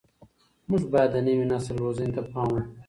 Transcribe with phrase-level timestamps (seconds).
[0.69, 2.69] موږ باید د نوي نسل روزنې ته پام وکړو.